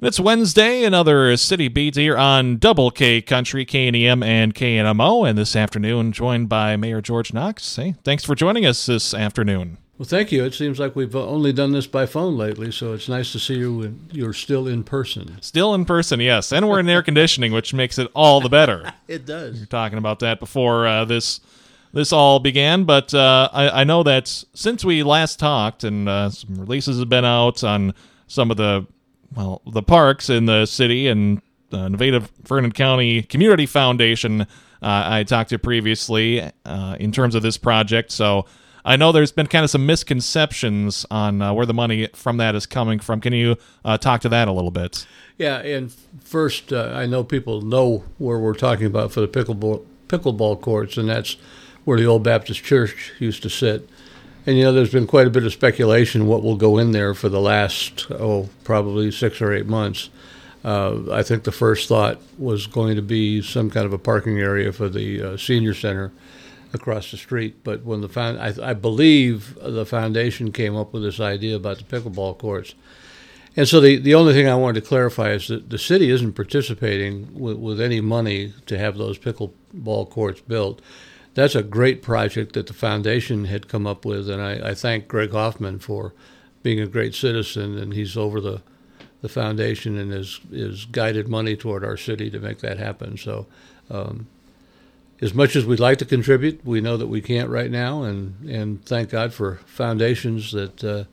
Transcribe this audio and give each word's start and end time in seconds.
It's 0.00 0.20
Wednesday, 0.20 0.84
another 0.84 1.36
city 1.36 1.66
beat 1.66 1.96
here 1.96 2.16
on 2.16 2.58
Double 2.58 2.92
K 2.92 3.20
Country, 3.20 3.66
KNEM 3.66 4.24
and 4.24 4.54
KNMO, 4.54 5.28
and 5.28 5.36
this 5.36 5.56
afternoon 5.56 6.12
joined 6.12 6.48
by 6.48 6.76
Mayor 6.76 7.00
George 7.00 7.32
Knox. 7.32 7.74
Hey, 7.74 7.96
thanks 8.04 8.24
for 8.24 8.36
joining 8.36 8.64
us 8.64 8.86
this 8.86 9.12
afternoon. 9.12 9.78
Well, 9.98 10.06
thank 10.06 10.30
you. 10.30 10.44
It 10.44 10.54
seems 10.54 10.78
like 10.78 10.94
we've 10.94 11.16
only 11.16 11.52
done 11.52 11.72
this 11.72 11.88
by 11.88 12.06
phone 12.06 12.38
lately, 12.38 12.70
so 12.70 12.92
it's 12.92 13.08
nice 13.08 13.32
to 13.32 13.40
see 13.40 13.58
you. 13.58 13.98
You're 14.12 14.32
still 14.32 14.68
in 14.68 14.84
person. 14.84 15.36
Still 15.40 15.74
in 15.74 15.84
person, 15.84 16.20
yes, 16.20 16.52
and 16.52 16.68
we're 16.68 16.78
in 16.78 16.88
air 16.88 17.02
conditioning, 17.02 17.50
which 17.50 17.74
makes 17.74 17.98
it 17.98 18.08
all 18.14 18.40
the 18.40 18.48
better. 18.48 18.92
it 19.08 19.26
does. 19.26 19.58
Were 19.58 19.66
talking 19.66 19.98
about 19.98 20.20
that 20.20 20.38
before 20.38 20.86
uh, 20.86 21.06
this 21.06 21.40
this 21.92 22.12
all 22.12 22.38
began, 22.38 22.84
but 22.84 23.12
uh, 23.12 23.48
I, 23.52 23.80
I, 23.80 23.84
know 23.84 24.04
that 24.04 24.28
since 24.28 24.84
we 24.84 25.02
last 25.02 25.40
talked, 25.40 25.82
and 25.82 26.08
uh, 26.08 26.30
some 26.30 26.54
releases 26.54 27.00
have 27.00 27.08
been 27.08 27.24
out 27.24 27.64
on 27.64 27.94
some 28.28 28.52
of 28.52 28.58
the 28.58 28.86
well, 29.34 29.62
the 29.66 29.82
parks 29.82 30.30
in 30.30 30.46
the 30.46 30.66
city 30.66 31.06
and 31.06 31.42
the 31.70 31.88
Nevada 31.88 32.22
Vernon 32.44 32.72
County 32.72 33.22
Community 33.22 33.66
Foundation. 33.66 34.42
Uh, 34.42 34.46
I 34.80 35.24
talked 35.24 35.50
to 35.50 35.58
previously 35.58 36.50
uh, 36.64 36.96
in 36.98 37.12
terms 37.12 37.34
of 37.34 37.42
this 37.42 37.58
project, 37.58 38.10
so 38.10 38.46
I 38.84 38.96
know 38.96 39.12
there's 39.12 39.32
been 39.32 39.48
kind 39.48 39.64
of 39.64 39.70
some 39.70 39.84
misconceptions 39.84 41.04
on 41.10 41.42
uh, 41.42 41.52
where 41.52 41.66
the 41.66 41.74
money 41.74 42.08
from 42.14 42.38
that 42.38 42.54
is 42.54 42.64
coming 42.64 43.00
from. 43.00 43.20
Can 43.20 43.32
you 43.32 43.56
uh, 43.84 43.98
talk 43.98 44.20
to 44.22 44.28
that 44.30 44.48
a 44.48 44.52
little 44.52 44.70
bit? 44.70 45.06
Yeah, 45.36 45.58
and 45.58 45.92
first, 46.20 46.72
uh, 46.72 46.92
I 46.94 47.06
know 47.06 47.22
people 47.22 47.60
know 47.60 48.04
where 48.18 48.38
we're 48.38 48.54
talking 48.54 48.86
about 48.86 49.12
for 49.12 49.20
the 49.20 49.28
pickleball 49.28 49.84
pickleball 50.08 50.60
courts, 50.60 50.96
and 50.96 51.08
that's 51.08 51.36
where 51.84 51.98
the 51.98 52.06
old 52.06 52.22
Baptist 52.22 52.64
church 52.64 53.12
used 53.18 53.42
to 53.42 53.50
sit. 53.50 53.88
And 54.48 54.56
you 54.56 54.64
know, 54.64 54.72
there's 54.72 54.90
been 54.90 55.06
quite 55.06 55.26
a 55.26 55.30
bit 55.30 55.44
of 55.44 55.52
speculation 55.52 56.26
what 56.26 56.42
will 56.42 56.56
go 56.56 56.78
in 56.78 56.92
there 56.92 57.12
for 57.12 57.28
the 57.28 57.38
last 57.38 58.10
oh 58.10 58.48
probably 58.64 59.10
six 59.10 59.42
or 59.42 59.52
eight 59.52 59.66
months. 59.66 60.08
Uh, 60.64 61.12
I 61.12 61.22
think 61.22 61.44
the 61.44 61.52
first 61.52 61.86
thought 61.86 62.18
was 62.38 62.66
going 62.66 62.96
to 62.96 63.02
be 63.02 63.42
some 63.42 63.68
kind 63.68 63.84
of 63.84 63.92
a 63.92 63.98
parking 63.98 64.38
area 64.38 64.72
for 64.72 64.88
the 64.88 65.22
uh, 65.22 65.36
senior 65.36 65.74
center 65.74 66.12
across 66.72 67.10
the 67.10 67.18
street. 67.18 67.62
But 67.62 67.84
when 67.84 68.00
the 68.00 68.08
found, 68.08 68.40
I, 68.40 68.70
I, 68.70 68.72
believe 68.72 69.58
the 69.60 69.84
foundation 69.84 70.50
came 70.50 70.74
up 70.74 70.94
with 70.94 71.02
this 71.02 71.20
idea 71.20 71.54
about 71.54 71.76
the 71.76 71.84
pickleball 71.84 72.38
courts. 72.38 72.74
And 73.54 73.68
so 73.68 73.80
the, 73.80 73.98
the 73.98 74.14
only 74.14 74.32
thing 74.32 74.48
I 74.48 74.54
wanted 74.54 74.80
to 74.80 74.88
clarify 74.88 75.32
is 75.32 75.48
that 75.48 75.68
the 75.68 75.78
city 75.78 76.08
isn't 76.08 76.32
participating 76.32 77.38
with, 77.38 77.58
with 77.58 77.82
any 77.82 78.00
money 78.00 78.54
to 78.64 78.78
have 78.78 78.96
those 78.96 79.18
pickleball 79.18 80.08
courts 80.08 80.40
built 80.40 80.80
that's 81.34 81.54
a 81.54 81.62
great 81.62 82.02
project 82.02 82.54
that 82.54 82.66
the 82.66 82.72
foundation 82.72 83.44
had 83.44 83.68
come 83.68 83.86
up 83.86 84.04
with, 84.04 84.28
and 84.28 84.42
I, 84.42 84.70
I 84.70 84.74
thank 84.74 85.08
Greg 85.08 85.30
Hoffman 85.30 85.78
for 85.78 86.12
being 86.62 86.80
a 86.80 86.86
great 86.86 87.14
citizen, 87.14 87.78
and 87.78 87.94
he's 87.94 88.16
over 88.16 88.40
the 88.40 88.62
the 89.20 89.28
foundation 89.28 89.98
and 89.98 90.12
has 90.12 90.38
is 90.52 90.84
guided 90.84 91.28
money 91.28 91.56
toward 91.56 91.84
our 91.84 91.96
city 91.96 92.30
to 92.30 92.38
make 92.38 92.58
that 92.58 92.78
happen. 92.78 93.16
So, 93.16 93.46
um, 93.90 94.28
as 95.20 95.34
much 95.34 95.56
as 95.56 95.66
we'd 95.66 95.80
like 95.80 95.98
to 95.98 96.04
contribute, 96.04 96.64
we 96.64 96.80
know 96.80 96.96
that 96.96 97.08
we 97.08 97.20
can't 97.20 97.50
right 97.50 97.70
now, 97.70 98.02
and 98.02 98.48
and 98.48 98.84
thank 98.84 99.10
God 99.10 99.32
for 99.32 99.56
foundations 99.66 100.52
that 100.52 100.84
uh, 100.84 101.04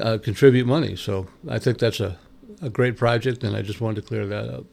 uh, 0.00 0.18
contribute 0.18 0.66
money. 0.66 0.96
So 0.96 1.28
I 1.48 1.58
think 1.58 1.78
that's 1.78 2.00
a 2.00 2.18
a 2.62 2.70
great 2.70 2.96
project, 2.96 3.44
and 3.44 3.56
I 3.56 3.62
just 3.62 3.80
wanted 3.80 4.02
to 4.02 4.08
clear 4.08 4.26
that 4.26 4.48
up. 4.48 4.64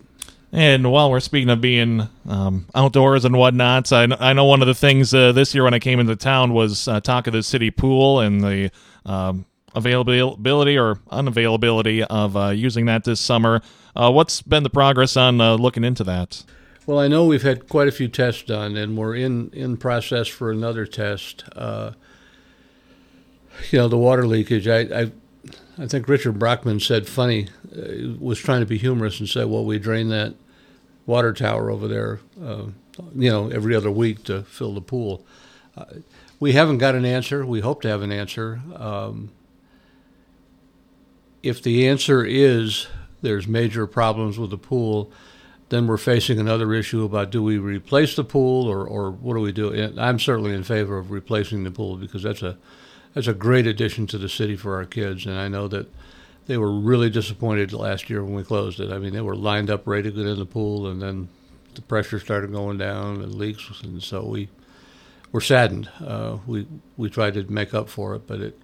And 0.54 0.92
while 0.92 1.10
we're 1.10 1.22
speaking 1.22 1.50
of 1.50 1.62
being 1.62 2.10
um, 2.28 2.66
outdoors 2.76 3.24
and 3.24 3.38
whatnot, 3.38 3.92
I, 3.94 4.08
I 4.20 4.34
know 4.34 4.46
one 4.46 4.62
of 4.62 4.68
the 4.68 4.74
things 4.74 5.14
uh, 5.14 5.32
this 5.32 5.56
year 5.56 5.64
when 5.64 5.74
I 5.74 5.80
came 5.80 6.00
into 6.00 6.16
town 6.18 6.54
was 6.54 6.88
uh, 6.88 7.00
talk 7.00 7.28
of 7.28 7.34
the 7.34 7.42
city 7.42 7.72
pool 7.72 8.20
and 8.20 8.42
the 8.42 8.72
um, 9.06 9.46
availability 9.74 10.78
or 10.78 10.96
unavailability 11.10 12.06
of 12.10 12.36
uh, 12.36 12.50
using 12.50 12.86
that 12.88 13.06
this 13.06 13.22
summer. 13.22 13.62
Uh, 13.96 14.12
what's 14.12 14.42
been 14.42 14.64
the 14.64 14.70
progress 14.70 15.16
on 15.16 15.40
uh, 15.40 15.56
looking 15.56 15.86
into 15.86 16.04
that? 16.04 16.44
Well, 16.86 17.00
I 17.00 17.08
know 17.08 17.26
we've 17.26 17.44
had 17.44 17.70
quite 17.70 17.88
a 17.88 17.92
few 17.92 18.10
tests 18.10 18.44
done, 18.44 18.76
and 18.76 18.98
we're 18.98 19.16
in, 19.16 19.52
in 19.52 19.78
process 19.78 20.28
for 20.28 20.52
another 20.52 20.86
test. 20.86 21.46
Uh, 21.56 21.92
you 23.70 23.80
know, 23.80 23.88
the 23.88 23.98
water 23.98 24.26
leakage. 24.26 24.68
I, 24.68 24.80
I 24.80 25.12
I 25.78 25.88
think 25.88 26.08
Richard 26.08 26.38
Brockman 26.38 26.80
said 26.80 27.08
funny, 27.08 27.48
uh, 27.76 28.18
was 28.20 28.40
trying 28.40 28.60
to 28.60 28.66
be 28.66 28.78
humorous 28.78 29.20
and 29.20 29.28
said, 29.28 29.48
"Well, 29.48 29.66
we 29.66 29.80
drain 29.80 30.10
that 30.10 30.36
water 31.06 31.34
tower 31.34 31.70
over 31.72 31.88
there, 31.88 32.20
uh, 32.44 32.66
you 33.16 33.30
know, 33.30 33.50
every 33.50 33.76
other 33.76 33.92
week 33.92 34.24
to 34.26 34.44
fill 34.44 34.74
the 34.74 34.82
pool." 34.82 35.26
Uh, 35.76 35.86
we 36.40 36.54
haven't 36.54 36.80
got 36.80 36.96
an 36.96 37.06
answer. 37.06 37.46
We 37.46 37.62
hope 37.62 37.82
to 37.84 37.88
have 37.88 38.02
an 38.02 38.12
answer. 38.12 38.62
Um, 38.76 39.32
if 41.44 41.62
the 41.62 41.88
answer 41.88 42.26
is 42.26 42.88
there's 43.22 43.48
major 43.48 43.88
problems 43.88 44.38
with 44.38 44.50
the 44.50 44.58
pool, 44.58 45.12
then 45.70 45.88
we're 45.88 45.98
facing 45.98 46.40
another 46.40 46.74
issue 46.74 47.06
about 47.06 47.30
do 47.30 47.42
we 47.42 47.58
replace 47.58 48.16
the 48.16 48.24
pool 48.24 48.68
or, 48.68 48.86
or 48.86 49.12
what 49.12 49.36
do 49.36 49.40
we 49.40 49.52
do? 49.52 49.72
And 49.72 50.00
I'm 50.00 50.20
certainly 50.20 50.54
in 50.54 50.64
favor 50.64 50.98
of 50.98 51.12
replacing 51.12 51.64
the 51.64 51.72
pool 51.72 51.96
because 51.96 52.24
that's 52.24 52.42
a 52.42 52.58
that's 53.14 53.28
a 53.28 53.34
great 53.34 53.68
addition 53.68 54.08
to 54.08 54.18
the 54.18 54.30
city 54.30 54.56
for 54.56 54.76
our 54.76 54.86
kids. 54.86 55.26
And 55.26 55.38
I 55.38 55.48
know 55.48 55.68
that 55.68 55.92
they 56.48 56.58
were 56.58 56.72
really 56.72 57.10
disappointed 57.10 57.74
last 57.74 58.10
year 58.10 58.24
when 58.24 58.34
we 58.34 58.44
closed 58.44 58.80
it. 58.80 58.92
I 58.92 58.98
mean, 58.98 59.14
they 59.14 59.22
were 59.22 59.36
lined 59.36 59.70
up 59.70 59.88
ready 59.88 60.10
to 60.10 60.16
get 60.16 60.26
in 60.26 60.40
the 60.40 60.46
pool, 60.46 60.88
and 60.88 61.02
then 61.02 61.30
the 61.76 61.82
pressure 61.82 62.20
started 62.20 62.52
going 62.52 62.78
down 62.78 63.22
and 63.22 63.36
leaks, 63.36 63.70
and 63.84 64.02
so 64.02 64.24
we 64.26 64.50
were 65.32 65.42
saddened. 65.42 65.90
Uh, 66.04 66.38
we 66.46 66.68
we 66.98 67.10
tried 67.10 67.34
to 67.36 67.44
make 67.52 67.74
up 67.74 67.90
for 67.90 68.16
it, 68.16 68.28
but 68.28 68.40
it 68.42 68.60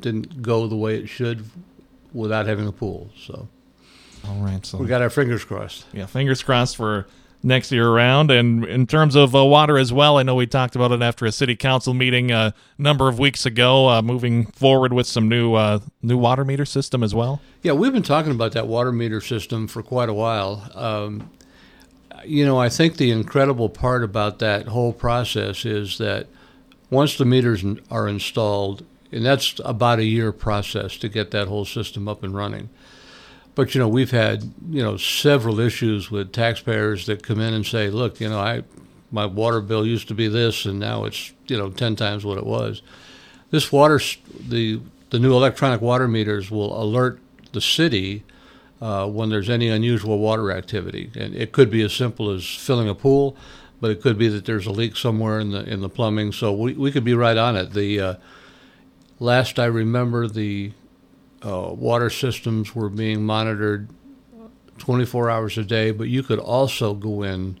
didn't 0.00 0.42
go 0.42 0.66
the 0.66 0.76
way 0.76 0.96
it 0.96 1.08
should 1.08 1.44
without 2.12 2.46
having 2.46 2.66
a 2.66 2.72
pool. 2.72 3.10
So, 3.18 3.48
all 4.26 4.40
right, 4.40 4.64
so 4.64 4.78
we 4.78 4.86
got 4.86 5.02
our 5.02 5.10
fingers 5.10 5.44
crossed. 5.44 5.84
Yeah, 5.92 6.06
fingers 6.06 6.42
crossed 6.42 6.76
for 6.76 7.06
next 7.44 7.70
year 7.70 7.86
around. 7.86 8.30
And 8.30 8.64
in 8.64 8.86
terms 8.86 9.14
of 9.14 9.36
uh, 9.36 9.44
water 9.44 9.78
as 9.78 9.92
well, 9.92 10.16
I 10.16 10.22
know 10.22 10.34
we 10.34 10.46
talked 10.46 10.74
about 10.74 10.90
it 10.90 11.02
after 11.02 11.26
a 11.26 11.32
city 11.32 11.54
council 11.54 11.94
meeting 11.94 12.30
a 12.30 12.54
number 12.78 13.08
of 13.08 13.18
weeks 13.18 13.46
ago. 13.46 13.88
Uh, 13.88 14.02
moving 14.02 14.46
forward 14.46 14.92
with 14.92 15.06
some 15.06 15.28
new 15.28 15.54
uh, 15.54 15.80
new 16.02 16.16
water 16.16 16.44
meter 16.44 16.64
system 16.64 17.02
as 17.02 17.14
well. 17.14 17.40
Yeah, 17.62 17.72
we've 17.72 17.92
been 17.92 18.02
talking 18.02 18.32
about 18.32 18.52
that 18.52 18.66
water 18.66 18.90
meter 18.90 19.20
system 19.20 19.68
for 19.68 19.82
quite 19.82 20.08
a 20.08 20.14
while. 20.14 20.68
Um, 20.74 21.30
you 22.24 22.46
know, 22.46 22.58
I 22.58 22.70
think 22.70 22.96
the 22.96 23.10
incredible 23.10 23.68
part 23.68 24.02
about 24.02 24.38
that 24.38 24.68
whole 24.68 24.94
process 24.94 25.66
is 25.66 25.98
that 25.98 26.26
once 26.90 27.18
the 27.18 27.26
meters 27.26 27.64
are 27.90 28.08
installed, 28.08 28.84
and 29.12 29.24
that's 29.24 29.60
about 29.64 29.98
a 29.98 30.04
year 30.04 30.32
process 30.32 30.96
to 30.98 31.08
get 31.08 31.30
that 31.32 31.48
whole 31.48 31.66
system 31.66 32.08
up 32.08 32.22
and 32.22 32.34
running. 32.34 32.70
But 33.54 33.74
you 33.74 33.80
know, 33.80 33.88
we've 33.88 34.10
had 34.10 34.52
you 34.68 34.82
know 34.82 34.96
several 34.96 35.60
issues 35.60 36.10
with 36.10 36.32
taxpayers 36.32 37.06
that 37.06 37.22
come 37.22 37.40
in 37.40 37.54
and 37.54 37.64
say, 37.64 37.90
"Look, 37.90 38.20
you 38.20 38.28
know, 38.28 38.40
I 38.40 38.64
my 39.12 39.26
water 39.26 39.60
bill 39.60 39.86
used 39.86 40.08
to 40.08 40.14
be 40.14 40.28
this, 40.28 40.64
and 40.64 40.80
now 40.80 41.04
it's 41.04 41.32
you 41.46 41.56
know 41.56 41.70
ten 41.70 41.96
times 41.96 42.24
what 42.24 42.38
it 42.38 42.46
was." 42.46 42.82
This 43.50 43.70
water, 43.70 44.00
the 44.48 44.80
the 45.10 45.18
new 45.18 45.32
electronic 45.32 45.80
water 45.80 46.08
meters 46.08 46.50
will 46.50 46.80
alert 46.80 47.20
the 47.52 47.60
city 47.60 48.24
uh, 48.80 49.06
when 49.06 49.30
there's 49.30 49.48
any 49.48 49.68
unusual 49.68 50.18
water 50.18 50.50
activity, 50.50 51.10
and 51.14 51.34
it 51.34 51.52
could 51.52 51.70
be 51.70 51.82
as 51.82 51.92
simple 51.92 52.30
as 52.30 52.44
filling 52.44 52.88
a 52.88 52.94
pool, 52.94 53.36
but 53.80 53.90
it 53.90 54.02
could 54.02 54.18
be 54.18 54.28
that 54.28 54.44
there's 54.44 54.66
a 54.66 54.72
leak 54.72 54.96
somewhere 54.96 55.38
in 55.38 55.52
the 55.52 55.62
in 55.64 55.80
the 55.80 55.88
plumbing. 55.88 56.32
So 56.32 56.52
we 56.52 56.72
we 56.72 56.90
could 56.90 57.04
be 57.04 57.14
right 57.14 57.36
on 57.36 57.56
it. 57.56 57.72
The 57.72 58.00
uh, 58.00 58.14
last 59.20 59.60
I 59.60 59.66
remember, 59.66 60.26
the 60.26 60.72
uh, 61.44 61.72
water 61.72 62.10
systems 62.10 62.74
were 62.74 62.88
being 62.88 63.22
monitored 63.22 63.88
24 64.78 65.30
hours 65.30 65.58
a 65.58 65.64
day, 65.64 65.90
but 65.90 66.08
you 66.08 66.22
could 66.22 66.38
also 66.38 66.94
go 66.94 67.22
in 67.22 67.58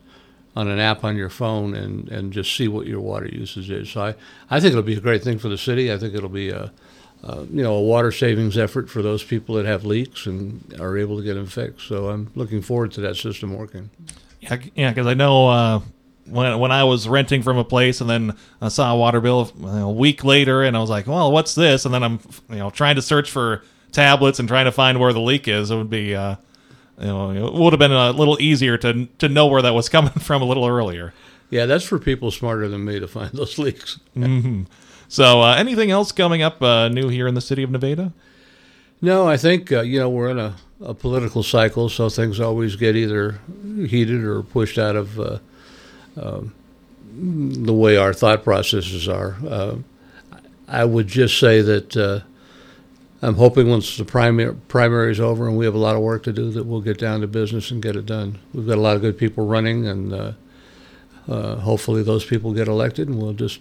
on 0.56 0.68
an 0.68 0.78
app 0.78 1.04
on 1.04 1.16
your 1.16 1.28
phone 1.28 1.74
and, 1.74 2.08
and 2.08 2.32
just 2.32 2.56
see 2.56 2.68
what 2.68 2.86
your 2.86 3.00
water 3.00 3.26
usage 3.26 3.70
is. 3.70 3.90
So 3.90 4.02
I, 4.02 4.14
I 4.50 4.60
think 4.60 4.72
it'll 4.72 4.82
be 4.82 4.96
a 4.96 5.00
great 5.00 5.22
thing 5.22 5.38
for 5.38 5.48
the 5.48 5.58
city. 5.58 5.92
I 5.92 5.98
think 5.98 6.14
it'll 6.14 6.28
be 6.28 6.50
a, 6.50 6.72
you 7.50 7.62
know 7.62 7.74
a 7.74 7.82
water 7.82 8.12
savings 8.12 8.58
effort 8.58 8.90
for 8.90 9.00
those 9.00 9.24
people 9.24 9.54
that 9.54 9.64
have 9.64 9.84
leaks 9.84 10.26
and 10.26 10.74
are 10.78 10.96
able 10.98 11.16
to 11.16 11.22
get 11.22 11.34
them 11.34 11.46
fixed. 11.46 11.88
So 11.88 12.10
I'm 12.10 12.30
looking 12.34 12.60
forward 12.60 12.92
to 12.92 13.00
that 13.02 13.16
system 13.16 13.56
working. 13.56 13.90
Yeah, 14.40 14.58
yeah, 14.74 14.90
because 14.90 15.06
I 15.06 15.14
know 15.14 15.48
uh, 15.48 15.80
when 16.26 16.58
when 16.58 16.70
I 16.70 16.84
was 16.84 17.08
renting 17.08 17.42
from 17.42 17.56
a 17.56 17.64
place 17.64 18.00
and 18.00 18.10
then 18.10 18.36
I 18.60 18.68
saw 18.68 18.92
a 18.92 18.96
water 18.96 19.20
bill 19.20 19.50
a 19.64 19.90
week 19.90 20.22
later 20.22 20.62
and 20.62 20.76
I 20.76 20.80
was 20.80 20.90
like, 20.90 21.06
well, 21.06 21.32
what's 21.32 21.54
this? 21.54 21.84
And 21.86 21.94
then 21.94 22.02
I'm 22.02 22.20
you 22.50 22.56
know 22.56 22.70
trying 22.70 22.96
to 22.96 23.02
search 23.02 23.30
for 23.30 23.62
tablets 23.94 24.38
and 24.38 24.48
trying 24.48 24.66
to 24.66 24.72
find 24.72 25.00
where 25.00 25.12
the 25.12 25.20
leak 25.20 25.48
is, 25.48 25.70
it 25.70 25.76
would 25.76 25.90
be, 25.90 26.14
uh, 26.14 26.36
you 27.00 27.06
know, 27.06 27.30
it 27.30 27.54
would 27.54 27.72
have 27.72 27.80
been 27.80 27.92
a 27.92 28.10
little 28.10 28.40
easier 28.40 28.76
to 28.78 29.06
to 29.18 29.28
know 29.28 29.46
where 29.46 29.62
that 29.62 29.74
was 29.74 29.88
coming 29.96 30.12
from 30.12 30.42
a 30.42 30.44
little 30.44 30.66
earlier. 30.66 31.14
Yeah, 31.50 31.66
that's 31.66 31.84
for 31.84 31.98
people 31.98 32.30
smarter 32.30 32.68
than 32.68 32.84
me 32.84 32.98
to 33.00 33.08
find 33.08 33.30
those 33.34 33.58
leaks. 33.58 33.98
mm-hmm. 34.16 34.64
So, 35.08 35.42
uh, 35.42 35.54
anything 35.54 35.90
else 35.90 36.12
coming 36.12 36.42
up 36.42 36.60
uh, 36.60 36.88
new 36.88 37.08
here 37.08 37.28
in 37.28 37.34
the 37.34 37.40
city 37.40 37.62
of 37.62 37.70
Nevada? 37.70 38.12
No, 39.00 39.28
I 39.28 39.36
think 39.36 39.70
uh, 39.70 39.82
you 39.82 40.00
know 40.00 40.08
we're 40.08 40.30
in 40.30 40.38
a, 40.38 40.56
a, 40.80 40.94
political 40.94 41.42
cycle, 41.42 41.88
so 41.88 42.08
things 42.08 42.40
always 42.40 42.74
get 42.76 42.96
either 42.96 43.38
heated 43.86 44.24
or 44.24 44.42
pushed 44.42 44.78
out 44.78 44.96
of 44.96 45.20
uh, 45.20 45.38
um, 46.16 46.54
the 47.12 47.74
way 47.74 47.96
our 47.96 48.14
thought 48.14 48.42
processes 48.42 49.06
are. 49.06 49.36
Uh, 49.46 49.76
I 50.66 50.84
would 50.84 51.06
just 51.06 51.38
say 51.38 51.60
that 51.60 52.24
I'm 53.24 53.36
hoping 53.36 53.70
once 53.70 53.96
the 53.96 54.04
primary 54.04 54.54
primary 54.68 55.10
is 55.10 55.18
over 55.18 55.48
and 55.48 55.56
we 55.56 55.64
have 55.64 55.74
a 55.74 55.78
lot 55.78 55.96
of 55.96 56.02
work 56.02 56.24
to 56.24 56.32
do, 56.32 56.50
that 56.50 56.66
we'll 56.66 56.82
get 56.82 56.98
down 56.98 57.22
to 57.22 57.26
business 57.26 57.70
and 57.70 57.82
get 57.82 57.96
it 57.96 58.04
done. 58.04 58.38
We've 58.52 58.66
got 58.66 58.76
a 58.76 58.82
lot 58.82 58.96
of 58.96 59.02
good 59.02 59.16
people 59.16 59.46
running, 59.46 59.86
and 59.86 60.12
uh, 60.12 60.32
uh, 61.26 61.56
hopefully 61.56 62.02
those 62.02 62.24
people 62.26 62.52
get 62.52 62.68
elected, 62.68 63.08
and 63.08 63.18
we'll 63.20 63.32
just 63.32 63.60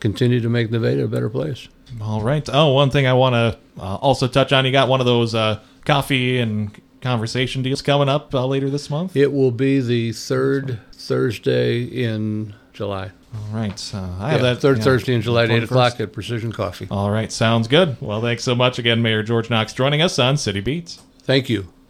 continue 0.00 0.40
to 0.40 0.48
make 0.48 0.70
Nevada 0.70 1.04
a 1.04 1.08
better 1.08 1.28
place. 1.28 1.68
All 2.00 2.22
right. 2.22 2.48
Oh, 2.50 2.72
one 2.72 2.88
thing 2.88 3.06
I 3.06 3.12
want 3.12 3.34
to 3.34 3.58
uh, 3.78 3.96
also 3.96 4.26
touch 4.26 4.50
on. 4.50 4.64
You 4.64 4.72
got 4.72 4.88
one 4.88 5.00
of 5.00 5.06
those 5.06 5.34
uh, 5.34 5.60
coffee 5.84 6.38
and 6.38 6.80
conversation 7.02 7.62
deals 7.62 7.82
coming 7.82 8.08
up 8.08 8.34
uh, 8.34 8.46
later 8.46 8.70
this 8.70 8.88
month. 8.88 9.14
It 9.14 9.32
will 9.32 9.50
be 9.50 9.80
the 9.80 10.12
third 10.12 10.80
Thursday 11.06 11.82
in 11.82 12.54
July. 12.72 13.10
All 13.34 13.54
right. 13.56 13.92
Uh, 13.94 13.98
I 14.20 14.30
have 14.30 14.40
Yeah, 14.40 14.54
that 14.54 14.60
third 14.60 14.78
yeah, 14.78 14.84
Thursday 14.84 15.14
in 15.14 15.22
July 15.22 15.44
at 15.44 15.50
eight 15.50 15.62
o'clock 15.64 15.98
at 16.00 16.12
Precision 16.12 16.52
Coffee. 16.52 16.86
All 16.90 17.10
right. 17.10 17.32
Sounds 17.32 17.66
good. 17.68 17.96
Well, 18.00 18.20
thanks 18.20 18.44
so 18.44 18.54
much 18.54 18.78
again, 18.78 19.02
Mayor 19.02 19.22
George 19.22 19.50
Knox, 19.50 19.72
joining 19.72 20.02
us 20.02 20.18
on 20.18 20.36
City 20.36 20.60
Beats. 20.60 21.00
Thank 21.22 21.48
you. 21.48 21.72